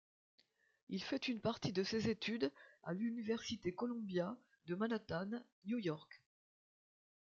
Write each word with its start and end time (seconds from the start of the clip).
Il 0.89 1.03
fait 1.03 1.27
une 1.27 1.39
partie 1.39 1.73
de 1.73 1.83
ses 1.83 2.09
études 2.09 2.51
à 2.85 2.91
l'université 2.93 3.71
Columbia 3.71 4.35
de 4.65 4.73
Manhattan, 4.73 5.29
New 5.65 5.77
York. 5.77 6.23